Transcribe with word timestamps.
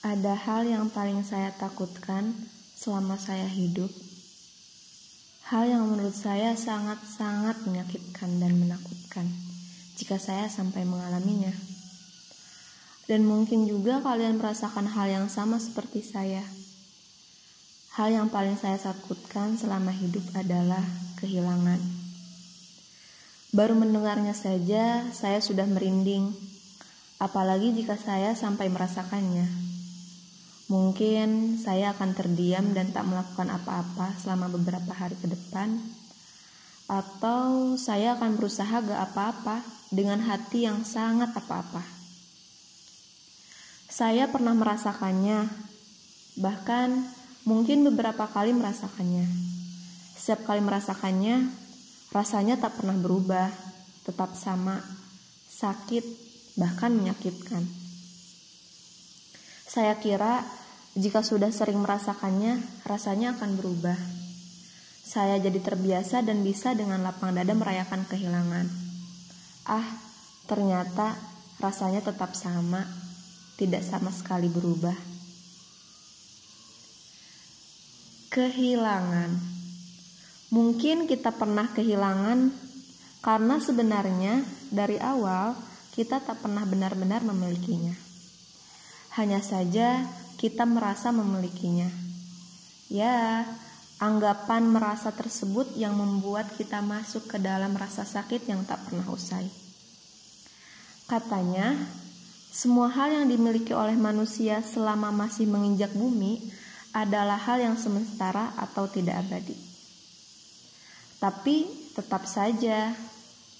Ada 0.00 0.32
hal 0.32 0.64
yang 0.64 0.88
paling 0.88 1.20
saya 1.28 1.52
takutkan 1.60 2.32
selama 2.72 3.20
saya 3.20 3.44
hidup. 3.44 3.92
Hal 5.52 5.68
yang 5.68 5.92
menurut 5.92 6.16
saya 6.16 6.56
sangat-sangat 6.56 7.68
menyakitkan 7.68 8.40
dan 8.40 8.56
menakutkan 8.56 9.28
jika 10.00 10.16
saya 10.16 10.48
sampai 10.48 10.88
mengalaminya. 10.88 11.52
Dan 13.12 13.28
mungkin 13.28 13.68
juga 13.68 14.00
kalian 14.00 14.40
merasakan 14.40 14.88
hal 14.88 15.12
yang 15.12 15.28
sama 15.28 15.60
seperti 15.60 16.00
saya. 16.00 16.48
Hal 17.92 18.08
yang 18.08 18.32
paling 18.32 18.56
saya 18.56 18.80
takutkan 18.80 19.60
selama 19.60 19.92
hidup 19.92 20.24
adalah 20.32 20.80
kehilangan. 21.20 21.76
Baru 23.52 23.76
mendengarnya 23.76 24.32
saja, 24.32 25.04
saya 25.12 25.44
sudah 25.44 25.68
merinding, 25.68 26.32
apalagi 27.20 27.76
jika 27.76 28.00
saya 28.00 28.32
sampai 28.32 28.72
merasakannya. 28.72 29.69
Mungkin 30.70 31.58
saya 31.58 31.90
akan 31.90 32.14
terdiam 32.14 32.70
dan 32.70 32.94
tak 32.94 33.02
melakukan 33.02 33.50
apa-apa 33.50 34.14
selama 34.22 34.46
beberapa 34.54 34.94
hari 34.94 35.18
ke 35.18 35.26
depan, 35.26 35.82
atau 36.86 37.74
saya 37.74 38.14
akan 38.14 38.38
berusaha 38.38 38.78
gak 38.78 39.02
apa-apa 39.10 39.66
dengan 39.90 40.22
hati 40.22 40.70
yang 40.70 40.86
sangat 40.86 41.34
apa-apa. 41.34 41.82
Saya 43.90 44.30
pernah 44.30 44.54
merasakannya, 44.54 45.50
bahkan 46.38 47.02
mungkin 47.42 47.82
beberapa 47.90 48.30
kali 48.30 48.54
merasakannya. 48.54 49.26
Setiap 50.14 50.46
kali 50.46 50.62
merasakannya, 50.62 51.50
rasanya 52.14 52.62
tak 52.62 52.78
pernah 52.78 52.94
berubah, 52.94 53.50
tetap 54.06 54.38
sama, 54.38 54.78
sakit, 55.50 56.06
bahkan 56.54 56.94
menyakitkan. 56.94 57.66
Saya 59.70 59.94
kira 60.02 60.42
jika 60.98 61.22
sudah 61.22 61.54
sering 61.54 61.78
merasakannya, 61.78 62.58
rasanya 62.82 63.38
akan 63.38 63.54
berubah. 63.54 63.98
Saya 65.06 65.38
jadi 65.38 65.62
terbiasa 65.62 66.22
dan 66.26 66.42
bisa 66.42 66.74
dengan 66.74 67.02
lapang 67.06 67.30
dada 67.34 67.54
merayakan 67.54 68.02
kehilangan. 68.10 68.66
Ah, 69.70 69.86
ternyata 70.50 71.14
rasanya 71.62 72.02
tetap 72.02 72.34
sama, 72.34 72.86
tidak 73.54 73.86
sama 73.86 74.10
sekali 74.10 74.50
berubah. 74.50 74.94
Kehilangan 78.30 79.30
mungkin 80.50 81.06
kita 81.06 81.34
pernah 81.34 81.70
kehilangan 81.70 82.50
karena 83.22 83.56
sebenarnya 83.62 84.42
dari 84.70 84.98
awal 84.98 85.54
kita 85.94 86.22
tak 86.22 86.42
pernah 86.42 86.62
benar-benar 86.66 87.26
memilikinya. 87.26 87.94
Hanya 89.18 89.42
saja 89.42 90.06
kita 90.40 90.64
merasa 90.64 91.12
memilikinya. 91.12 91.92
Ya, 92.88 93.44
anggapan 94.00 94.64
merasa 94.64 95.12
tersebut 95.12 95.76
yang 95.76 95.92
membuat 95.92 96.56
kita 96.56 96.80
masuk 96.80 97.28
ke 97.28 97.36
dalam 97.36 97.76
rasa 97.76 98.08
sakit 98.08 98.48
yang 98.48 98.64
tak 98.64 98.80
pernah 98.88 99.04
usai. 99.12 99.44
Katanya, 101.04 101.76
semua 102.48 102.88
hal 102.88 103.12
yang 103.12 103.28
dimiliki 103.28 103.76
oleh 103.76 103.94
manusia 104.00 104.64
selama 104.64 105.12
masih 105.12 105.44
menginjak 105.44 105.92
bumi 105.92 106.40
adalah 106.96 107.36
hal 107.36 107.60
yang 107.60 107.76
sementara 107.76 108.56
atau 108.56 108.88
tidak 108.88 109.20
abadi. 109.28 109.54
Tapi 111.20 111.68
tetap 111.92 112.24
saja 112.24 112.96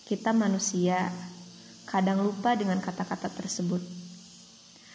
kita 0.08 0.33
manusia 0.33 1.12
kadang 1.84 2.25
lupa 2.25 2.56
dengan 2.56 2.81
kata-kata 2.81 3.28
tersebut 3.28 3.84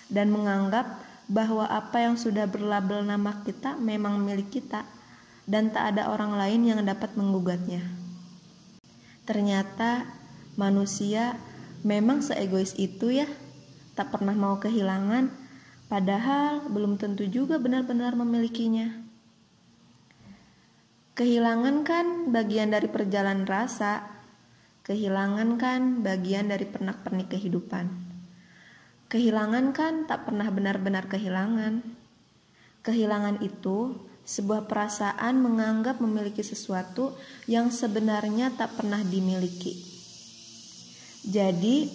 dan 0.09 0.33
menganggap 0.33 1.14
bahwa 1.25 1.65
apa 1.65 2.05
yang 2.05 2.15
sudah 2.15 2.45
berlabel 2.45 3.01
nama 3.01 3.41
kita 3.41 3.77
memang 3.81 4.21
milik 4.21 4.61
kita 4.61 4.85
dan 5.49 5.69
tak 5.73 5.95
ada 5.95 6.09
orang 6.09 6.37
lain 6.37 6.61
yang 6.65 6.81
dapat 6.85 7.13
menggugatnya. 7.17 7.81
Ternyata 9.25 10.05
manusia 10.57 11.37
memang 11.81 12.21
seegois 12.21 12.77
itu 12.77 13.09
ya, 13.13 13.29
tak 13.97 14.13
pernah 14.13 14.33
mau 14.37 14.57
kehilangan, 14.61 15.29
padahal 15.89 16.65
belum 16.69 16.97
tentu 16.97 17.25
juga 17.25 17.57
benar-benar 17.57 18.13
memilikinya. 18.17 19.01
Kehilangan 21.15 21.87
kan 21.87 22.05
bagian 22.29 22.75
dari 22.75 22.91
perjalanan 22.91 23.47
rasa, 23.47 24.03
kehilangan 24.83 25.57
kan 25.57 26.03
bagian 26.03 26.51
dari 26.51 26.67
pernak-pernik 26.67 27.33
kehidupan. 27.33 28.14
Kehilangan 29.05 29.69
kan 29.71 30.09
tak 30.09 30.25
pernah 30.25 30.49
benar-benar 30.49 31.05
kehilangan. 31.05 31.85
Kehilangan 32.81 33.41
itu 33.45 33.93
sebuah 34.25 34.65
perasaan 34.65 35.37
menganggap 35.37 36.01
memiliki 36.01 36.41
sesuatu 36.41 37.13
yang 37.45 37.69
sebenarnya 37.69 38.49
tak 38.57 38.81
pernah 38.81 39.05
dimiliki. 39.05 39.77
Jadi, 41.25 41.89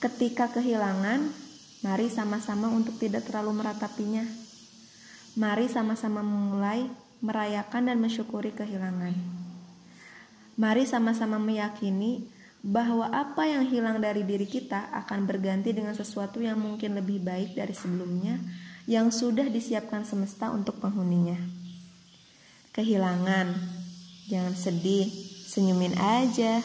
ketika 0.00 0.52
kehilangan, 0.52 1.32
mari 1.80 2.12
sama-sama 2.12 2.68
untuk 2.68 3.00
tidak 3.00 3.24
terlalu 3.24 3.64
meratapinya. 3.64 4.24
Mari 5.40 5.72
sama-sama 5.72 6.20
memulai 6.20 6.84
merayakan 7.24 7.88
dan 7.88 7.96
mensyukuri 8.00 8.52
kehilangan. 8.52 9.16
Mari 10.58 10.84
sama-sama 10.84 11.40
meyakini 11.40 12.26
bahwa 12.62 13.06
apa 13.14 13.46
yang 13.46 13.64
hilang 13.70 14.02
dari 14.02 14.26
diri 14.26 14.44
kita 14.44 14.90
akan 15.04 15.24
berganti 15.24 15.70
dengan 15.70 15.94
sesuatu 15.94 16.42
yang 16.42 16.58
mungkin 16.58 16.98
lebih 16.98 17.22
baik 17.22 17.54
dari 17.54 17.70
sebelumnya 17.70 18.38
yang 18.88 19.12
sudah 19.12 19.46
disiapkan 19.46 20.02
semesta 20.02 20.50
untuk 20.50 20.80
penghuninya. 20.82 21.38
Kehilangan, 22.74 23.52
jangan 24.26 24.54
sedih, 24.56 25.06
senyumin 25.46 25.94
aja. 25.98 26.62